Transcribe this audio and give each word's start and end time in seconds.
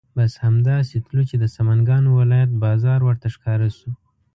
بس 0.17 0.31
همدا 0.45 0.75
سې 0.87 0.97
تلو 1.05 1.21
چې 1.29 1.35
د 1.39 1.45
سمنګانو 1.55 2.09
ولایت 2.21 2.51
بازار 2.63 2.99
ورته 3.03 3.27
ښکاره 3.35 3.69
شو. 3.77 3.89